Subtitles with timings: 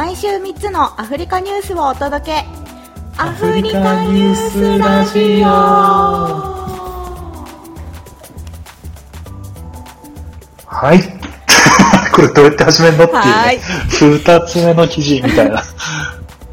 [0.00, 2.46] 毎週3つのアフリカニュースをお届け
[3.18, 5.46] アフリカニュースラジオ
[10.64, 11.00] はい。
[12.16, 13.62] これどうやって始めるのっていうはいね。
[13.90, 15.62] 二つ目の記事みたいな。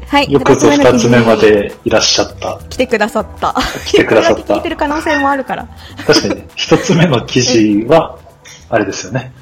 [0.08, 2.58] はいよくぞ二つ目までいらっしゃった。
[2.68, 3.54] 来てくださった
[3.86, 5.66] 来てくださった聞いてる可能性もあるから
[6.06, 8.18] 確かにね、一つ目の記事は、
[8.68, 9.32] あれですよね。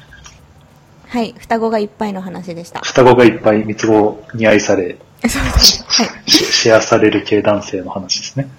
[1.09, 8.49] はい双子がいっぱいの話でした双子がいっぱい三つ子に愛され、 そうですねはいシシェアされる系男性の話ですね。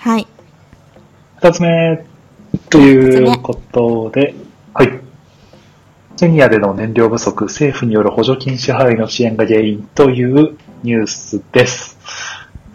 [0.00, 0.26] はい
[1.40, 2.04] 二つ目
[2.70, 4.34] ということで、
[4.74, 5.00] はい。
[6.18, 11.98] ケニアでの燃料不足、政府による補助金支払いの支援が原因というニュースです。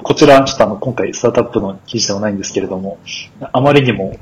[0.02, 2.99] こちら、ちょっとあの、今回スタートアップの記事ではないんですけれども、
[3.52, 4.18] あまりにも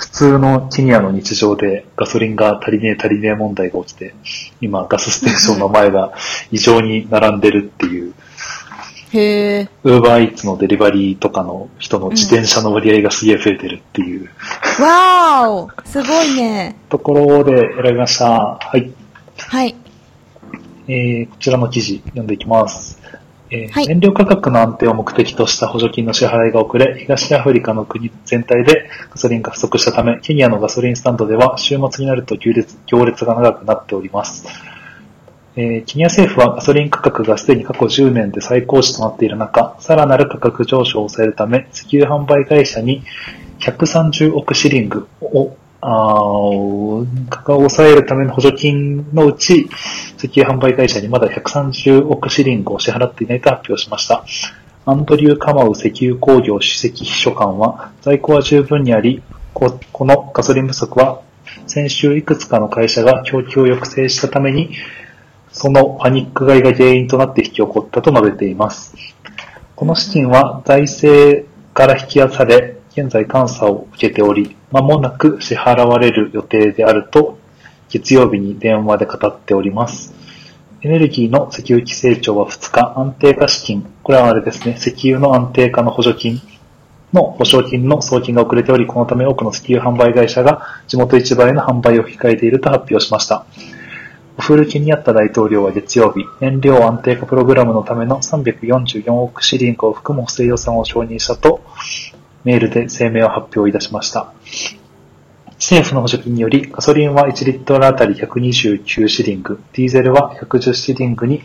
[0.00, 4.14] 普通のケニアの日常でガソリンが足りねえ足りねえ問題が起きて、
[4.62, 6.14] 今ガスステーションの前が
[6.50, 8.14] 異常に並んでるっていう、
[9.12, 14.30] へえウーバーイーツのデリバリーとかの人の自転車の割合がすげえ増えてるっていう、
[14.80, 18.58] わーおすごいねところで選びました。
[18.58, 18.90] はい。
[19.36, 19.76] はい
[20.88, 22.98] えー、こちらの記事読んでいきます。
[23.52, 34.46] えーはい燃料価格の安定を目的とした補助金の支払いが遅れ、東アフリカの国全体でガソリンが不足したため、ケニアのガソリンスタンドでは週末になると行列行列が長くなっております。
[35.56, 43.02] えーケニア政府はガソリン価格がすでに過去10年で最高値となっている中、さらなる価格上昇を抑えるため、石油販売会社に
[43.58, 49.68] 130億シリングを、あー価格を抑えるための補助金のうち、
[50.22, 54.22] 石油販売会社にまだ130億シリングを支払っていないと発表しました。
[54.84, 59.22] アンドリュー・カマウ石油工業主席秘書官は、在庫は十分にあり、
[59.54, 61.22] このガソリン不足は、
[61.66, 64.74] 先週いくつかの会社が供給を抑制したために、
[65.52, 68.94] そのパニック買いが原因となって引き起こったと述べています。
[69.74, 77.38] この資金は財政から引き出され、現在監査を受けており、間もなく支払われる予定であると、
[77.90, 80.14] 月曜日に電話で語っております。
[80.82, 86.40] エネルギーの石油規制庁は2日、安定化資金、これはあれですね、石油の安定化の補助金
[87.12, 93.44] の保証金の送金が遅れており、このため多くの石油販売会社が地元市場への販売を控えていると発表しました。
[94.38, 101.60] オフルケニアッタ大統領は月曜日、燃料安定化プログラムのための344億シリングを含む補正予算を承認したと、
[102.44, 104.32] メールで声明を発表いたしました。
[105.60, 111.42] 政府の補助金により、ガソリンは1リットルあたり129シリング、ディーゼルは110シリングに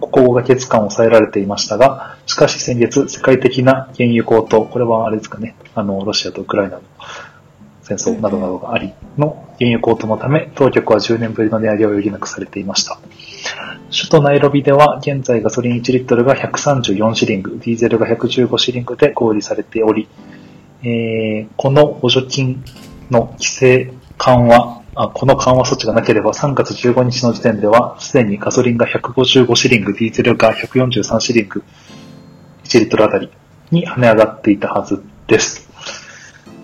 [0.00, 6.82] 高掛月間抑えられていましたが、しかし先月、世界的な原油高騰、これはあれですかね、あの、ロシアとウクライナの
[7.80, 12.98] 戦争などなどがありの原油高騰のため、当局は10年ぶりの値上げを余儀なくされていました。
[13.90, 20.06] 首都ナイロビでは現在ガソリン1リットルが134シリング、ディーゼルが115シリングで小売りされており、
[20.82, 22.62] えーこの補助金
[23.10, 31.64] の規制緩和、あこの緩和措置がなければ3月15日の時点ではすでにガソリンが155シリング、ディーゼルが143シリング、
[32.64, 33.30] 1リットルあたり
[33.70, 35.68] に跳ね上がっていたはずです。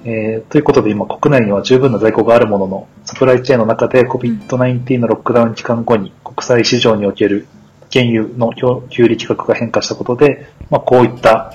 [0.04, 7.46] えーということで今国内には十分な在庫があるものの、サプライチェーンの中で COVID-19 のロックダウン期間後に国際市場における
[7.92, 11.52] 原油の供給利規格が変化したことで、まあ、こういった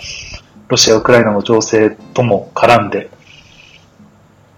[0.67, 3.09] ロシア・ウクライナの情勢とも絡んで、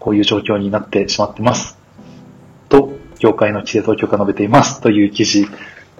[0.07, 1.77] こういう状況になってしまってます。
[2.69, 4.79] と、業界の規制当局が述べています。
[4.79, 5.47] という記事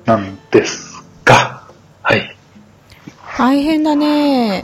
[0.06, 1.68] なんですが、
[2.04, 2.34] はい。
[3.38, 4.64] 大変だね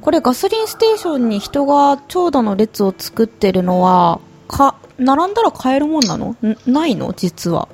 [0.00, 6.34] これガソリンステーションに人が長蛇の列を作ってるのはか並んだら買えるもんなの？
[6.42, 7.12] んないの？
[7.14, 7.68] 実は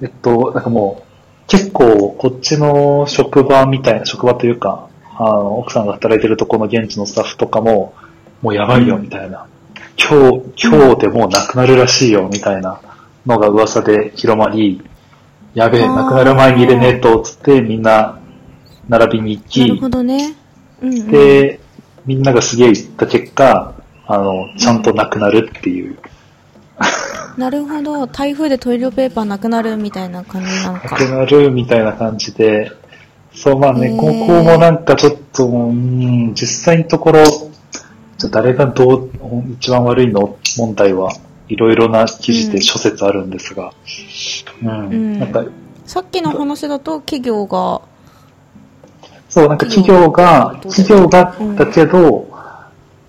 [0.00, 4.88] えっと、なんかもう、結構、こっちの職場みたいな、職場というか、
[5.18, 7.94] あの、奥さんが働いてるところの現地のスタッフとかも、
[8.42, 9.46] もうやばいよ、みたいな。
[9.98, 12.80] 今日、今日でもうなくなるらしいよ、みたいな
[13.26, 14.82] のが噂で広まり、
[15.54, 18.18] やべえ、なくなる前に入れねえと、つってみんな、
[18.88, 20.34] 並びに行なるきほ、どね。
[20.80, 21.60] うん、うん、で、
[22.06, 23.74] みんながすげえ言った結果、
[24.06, 25.98] あの、ちゃんとなくなるっていう。
[27.36, 28.06] なるほど。
[28.06, 30.90] 台風でトイレットペーパーなくなるみたいな感じなのか。
[30.90, 32.72] なくなるみたいな感じで、
[33.34, 33.96] そう、まあね、へー。
[33.96, 37.49] ここもなんかちょっと、うん、実際のところ、
[38.20, 39.10] じゃあ誰がどう、
[39.54, 40.36] 一番悪いの？
[40.58, 41.10] 問題は
[41.48, 43.72] いろいろな記事で諸説あるんですが、
[44.62, 45.18] うん、うん。
[45.18, 45.42] なんか、
[45.86, 47.80] さっきの話だと企業が
[49.30, 52.28] そう、なんか企業が、企業がうんだけど、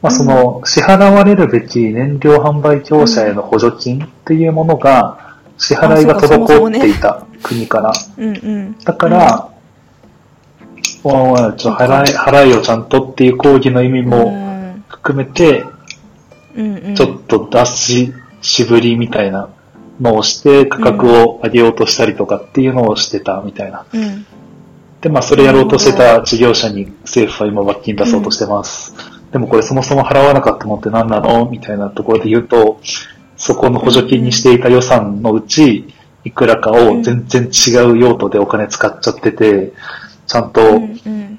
[0.01, 7.91] まあその、支払われるべき燃料販売業者への補助金っていうものが、支払いが滞っていた国から。
[8.17, 8.79] うんうん。
[8.79, 9.49] だから、
[11.03, 14.40] おいおいちょっと払い、払いをちゃんとっていう抗議の意味うもん
[15.01, 15.65] 含めて、
[16.55, 16.95] うんうん。
[16.95, 19.49] ちょっと出し、しぶりみたいな
[19.99, 23.85] のをして、価格を上げようとしたりとかっていうのをしてたみたいな。
[23.91, 24.25] うん。
[25.01, 28.93] で、まあ、それやろうとしてた事業者に政府は今罰金出そうとしてます。
[29.31, 32.79] でもこれそもそも払わなかったのって何なのみたいなところで言うと、
[33.37, 35.87] そこの補助金にしていた予算のうち、
[36.23, 39.73] いくらかを全然違う用途でお金使っちゃってて、
[40.27, 41.30] ちゃんとうんうん。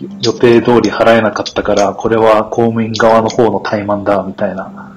[0.00, 4.94] 予定通り払えなかったから、これは公務員側の方の怠慢だ、みたいな、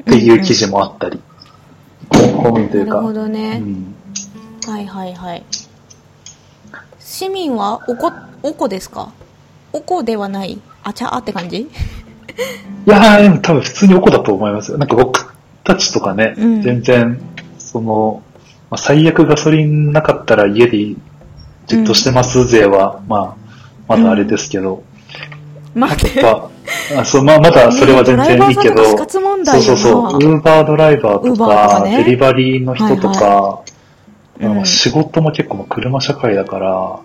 [0.00, 1.20] っていう記事もあったり。
[2.08, 2.94] 公務員というか。
[2.94, 3.58] なるほどうね。
[3.58, 3.94] ん
[4.66, 5.44] はいはいはい。
[6.98, 8.12] 市民はおこ、
[8.42, 9.12] おこですか？
[9.72, 11.58] おこではないあちゃーって感じ？
[11.58, 11.68] い
[12.86, 14.78] やー、でも多分普通におこだと思いますよ。
[14.78, 15.32] なんか僕
[15.64, 17.20] たちとかね、うん全然、
[17.58, 18.22] その、
[18.70, 20.96] まあ、最悪ガソリンなかったら家で
[21.66, 23.45] じっとしてます勢は、まあ、
[23.88, 24.82] まだあれですけど、
[25.74, 26.20] 待って。
[26.20, 26.50] やっ
[26.94, 33.62] ぱ、あそうまあ、まだそれは全然いいけど、そうそうそう、ウーバードライバーとか、デリバリーの人とか、
[34.64, 37.00] 仕事も結構車社会だから、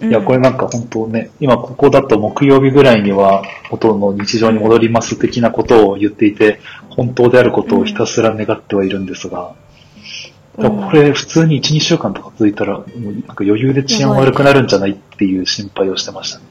[0.00, 0.10] うん。
[0.10, 6.60] いや、これなんか本当ね、今ここだと木曜日ぐらいには元の日常に戻ります的なことを言っていて、
[6.90, 9.54] 本当であることをひたすら願ってはいるんですが、
[10.56, 16.44] これ普通に1、2週間とか続いたら、もうなんか余裕で治安悪くなるんじゃないっていう心配をしてましたね。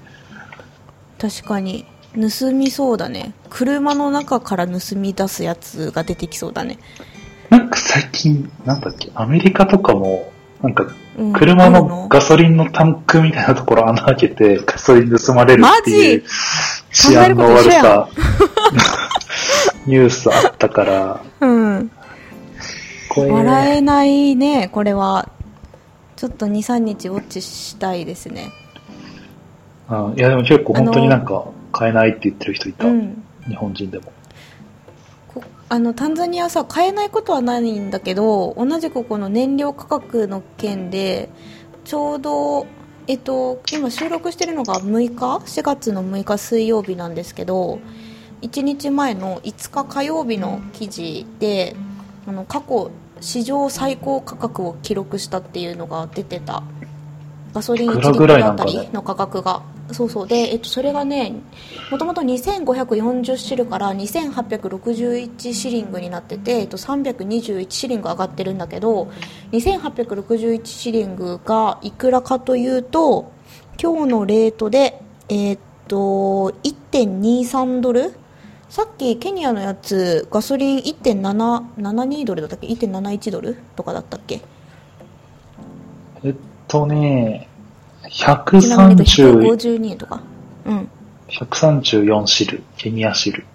[1.19, 1.85] 確かに。
[2.15, 3.33] 盗みそうだね。
[3.49, 6.77] 車の中から盗み出すやつが出てきそうだね。
[7.49, 10.85] なんか最近、なんだっけ、アメリカとかも、なんか
[11.17, 16.23] うん車のガソリンのタンクみたいなところ穴開けてガソリン盗まれるっていう
[16.91, 18.09] 治安の悪さ、
[19.85, 21.45] ニュースあったから、う
[23.21, 25.29] 笑えないね、これは。
[26.15, 28.51] ちょっと2、3日ウォッチしたいですね。
[29.89, 33.23] うんいやでも結構本当になんか買えないって言ってる人いた、うん。
[33.47, 34.11] 日本人でも。
[35.27, 41.29] こあのタンザニアさ買えないことはないんだけど同じくこの燃料価格の件で
[41.83, 42.65] ちょうど、
[43.07, 47.79] えっと、今収録してるのが6日？4月の6日水曜日なんですけど
[48.41, 51.75] 1日前の5日火曜日の記事で
[52.27, 52.91] あの過去
[53.23, 56.61] 史上最高価格を記録したっていうのが出てた。
[57.53, 60.27] ガソリン1リットルあたりの価格が、そうそう。
[60.27, 61.33] で、えっと、それがね
[61.89, 69.09] もともと2540シルから2861シリングになってて、えっと、321シリング上がってるんだけど
[69.51, 73.31] 2861シリングがいくらかというと
[73.81, 78.13] 今日のレートで、えっと1.23ドル
[78.73, 83.55] さっきケニアのやつガソリン1.772ドルだったっけ？1.71ドル？
[83.75, 84.41] とかだったっけ？
[86.23, 86.35] えっ
[86.67, 87.47] とね、
[88.09, 88.43] ちな
[88.87, 90.23] みに130、152円とか。
[90.65, 90.89] うん。
[91.27, 93.45] 134シル、ケニアシル、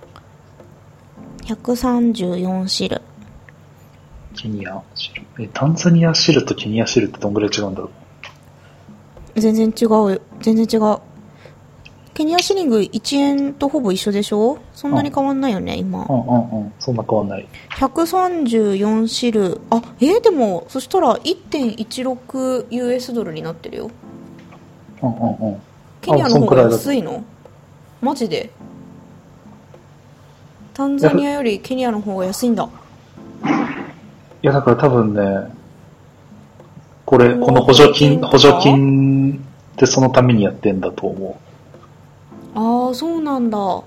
[1.46, 3.02] 134シル。
[4.36, 5.24] ケニアシル。
[5.40, 7.90] え、タンザニアシルとケニアシルってどんぐらい違うんだろ
[9.34, 9.40] う？
[9.40, 10.20] 全然違うよ。
[10.40, 11.00] 全然違う
[12.18, 14.58] ケニアシリング1円とほぼ一緒でしょ？
[14.74, 16.04] そんなに変わんないよね今。
[16.04, 16.72] うんうんうん。
[16.80, 17.46] そんな変わんない。
[17.76, 19.60] 134シル。
[19.70, 23.90] あえー、でもそしたら 1.16US ドルになってるよ。
[25.00, 25.60] うんうんうん。
[26.00, 27.22] ケニアの方が安いの？
[28.02, 28.50] マジで？
[30.74, 32.68] タンザニアよりケニアの方が安いんだ。
[33.44, 33.48] い
[34.42, 35.52] や、だから多分ね、
[37.04, 39.44] これ、この補助金、補補助金か助金
[39.74, 41.40] ってそのためにやってんだと思
[42.60, 43.84] ああそうなんだそ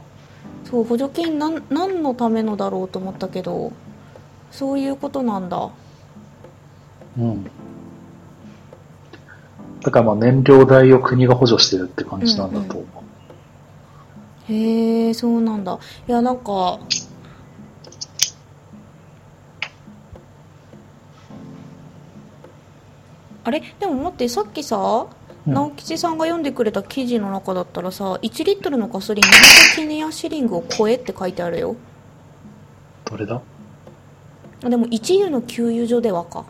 [0.80, 3.74] う補助金なん何のためのだろうと思ったけど
[4.50, 5.58] そういうことなんだ
[7.18, 7.22] う。
[7.22, 7.44] うん。
[9.82, 12.86] だからまあ燃料代を国が補助してるって感じなんだと思
[14.48, 14.54] う。
[14.54, 16.80] へえそうなんだいやなんか
[23.44, 23.62] あれ？
[23.80, 31.76] でも待ってさっきさ、うん直吉さんが読んでくれた記事の中だったらさ1リットルのガソリン200ケニアシリングを超えって書いてあるよ。
[33.06, 33.42] どれだ？
[34.64, 36.46] あでも一油の給油所ではか。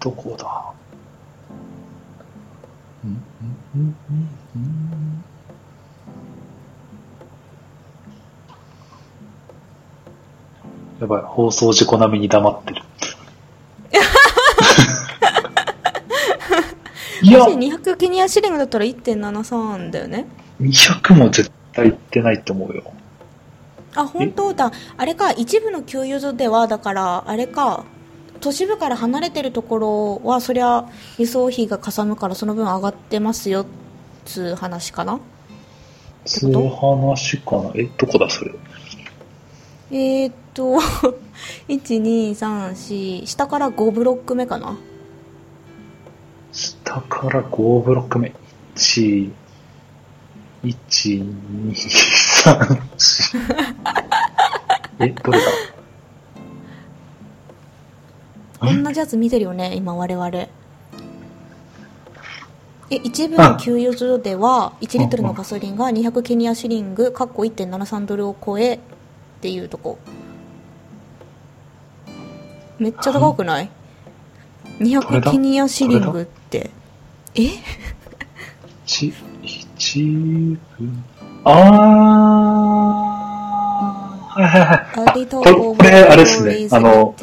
[0.00, 0.72] どこだ？
[3.04, 3.24] うん
[3.74, 5.24] うんうんうんうん。
[11.00, 12.82] やばい、放送事故並みに黙ってる。
[13.92, 14.06] いやも、
[17.08, 20.26] し200ケニアシリングだったら1.73だよね
[20.60, 22.82] 200も絶対行ってないと思うよ。
[23.94, 24.72] あ、本当だ。
[24.96, 27.84] あれか、一部の給油所では、だから、あれか、
[28.40, 30.86] 都市部から離れてるところは、そりゃ、
[31.18, 33.66] 輸送費がかさむから、その分上がってますよ、
[34.24, 35.20] つう話かな。
[36.24, 38.52] そう話かなえ、どこだそれ？
[39.90, 40.62] えー、っと、
[41.68, 42.70] 1、2、3、
[43.22, 44.76] 4、下から5ブロック目かな。
[46.92, 48.34] 下から5ブロック目。
[48.74, 49.32] 1、
[50.62, 52.58] 1、2、3、
[52.98, 53.38] 4。
[55.00, 55.46] え、どれだ？
[58.60, 60.28] 同じやつ見てるよね、今我々。
[60.28, 60.50] え、
[62.90, 68.78] 一部の給油所では、1リットルのガソリンが200ケニアシリング、かっこ1.73ドルを超えっ
[69.40, 69.96] ていうとこ。
[72.78, 73.68] めっちゃ高くない？
[73.68, 73.72] こ
[74.80, 76.70] れ ?200 だケニアシリングって。
[77.34, 77.48] え？
[78.86, 79.12] 一、
[79.42, 80.58] 一部。
[81.44, 83.22] あー。
[84.32, 85.26] はいはいはい。
[85.26, 87.14] これあれですねあの。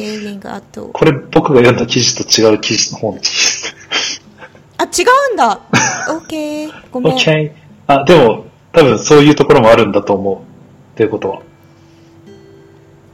[0.94, 3.75] これ僕が読んだ記事と違う記事の方の記事です。
[4.78, 4.88] あ、違
[5.32, 5.60] うんだ
[6.10, 6.72] オッケー。
[6.92, 7.13] ごめん。
[7.16, 7.51] OK。
[7.88, 10.38] あ、でも、多分そういうところもあるんだと思う。
[10.38, 10.39] っ
[10.96, 11.42] ていうことは。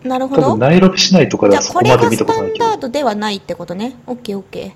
[0.03, 0.59] なるほど多分。
[0.59, 2.65] ナイロビ市内とかではそこまでがスタン見たことないけど。
[2.65, 4.71] ダードではないってことねオッケーオッケーうん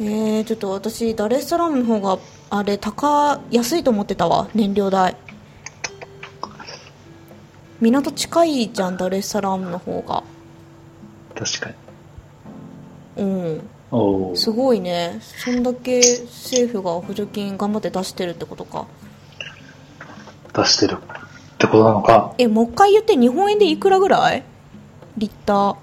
[0.00, 2.18] えー、ちょっと私ダレッサラムの方が
[2.50, 5.16] あれ高安いと思ってたわ燃料代。
[7.80, 10.22] 港近いじゃんダレッサラムの方が。
[11.34, 11.70] 確か
[13.16, 13.22] に。
[13.22, 14.36] うん。
[14.36, 15.18] すごいね。
[15.20, 18.86] そんだけ政府が補助金頑張って出してるってことか。
[20.54, 22.34] 出してるってことなのか。
[22.38, 24.42] えもう一回言って日本円でいくらぐらい？
[25.18, 25.76] リッター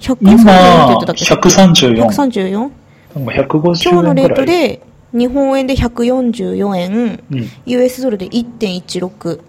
[0.00, 2.58] 134って今言ってたっけ？134 134?
[2.58, 2.70] もう
[3.14, 4.34] 今150日のレー。
[4.34, 7.48] トで日本円で144円、うん。
[7.66, 9.40] US ドルで1.16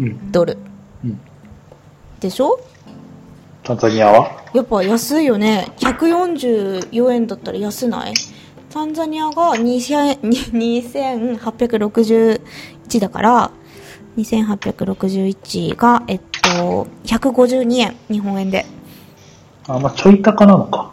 [0.00, 0.32] うん。
[0.32, 0.56] ドル
[1.04, 1.20] うん。
[2.20, 2.58] でしょ？
[3.62, 4.30] タンザニアは？
[4.54, 8.14] やっぱ安いよね144円だったら安ない？
[8.72, 10.20] タンザニアが2000
[11.38, 12.40] 2861
[13.00, 13.50] だから
[14.16, 18.64] 2861がえっと152円日本円で
[19.74, 20.92] あ、まあちょい高なのか。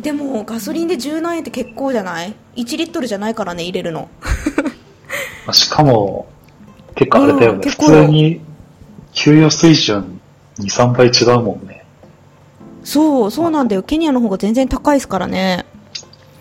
[0.00, 4.08] でもガソリンで10何円って結構じゃない？1リットルじゃないからね入れるの。
[5.46, 6.26] まあしかも、
[6.94, 7.54] 結構あれだよね。
[7.54, 7.92] 普うん結構。
[7.92, 8.40] よ通に、
[9.12, 10.20] 給与水準
[10.58, 11.84] 2、3倍違うもんね。
[12.82, 13.82] そうそうなんだよ。
[13.82, 15.64] ケニアの方が全然高いですからね。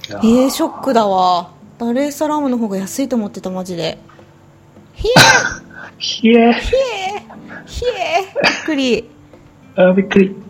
[0.09, 1.51] えー、ショックだわ。
[1.77, 3.97] ダレーサラームの方が安いと思ってたマジで。
[4.93, 5.11] ひえ
[5.97, 7.23] ひえひえ
[7.65, 9.09] ひえびっくり。
[9.75, 10.42] あ、びっくり。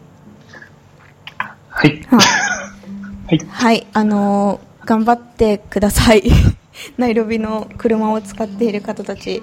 [1.84, 2.08] はい。
[2.10, 3.40] はい。
[3.50, 3.88] はい。
[3.94, 6.24] あのー頑張ってください。
[6.98, 9.42] ナイロビの車を使っている方たち。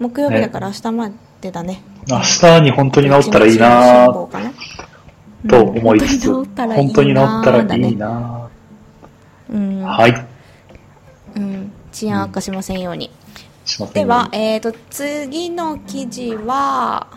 [0.00, 1.10] 木曜日だから明日ま
[1.40, 1.82] でだね。
[2.08, 6.44] 明日に本当に治ったらいいなと思いつつ、うん。
[6.46, 8.48] 本当に治ったらいいなな
[9.50, 10.26] うん、はい。
[11.36, 13.10] うん、治安悪化しませんように、
[13.64, 17.08] しませんよでは、えー、と次の記事は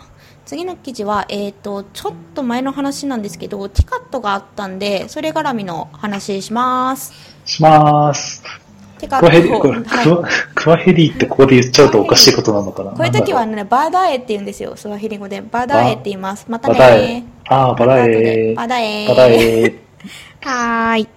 [0.48, 7.12] 次の記事は、えー、とちょっと前の話なんですけどティカットがあったんでそれ絡みの話します。
[7.44, 8.42] しまーす。
[8.98, 10.54] ティカクワヘリ、はい。
[10.54, 12.92] クワヘリってここで言っちゃうとおかしいことなのかな？
[12.92, 14.74] こういう時はねバーダーエって言うんですよ。
[14.74, 15.42] スワヒリ語で。
[15.42, 16.46] バーダーエって言います。
[16.48, 17.24] またね。
[17.46, 19.74] あー、バダエバダエバダエ
[20.40, 21.08] はーい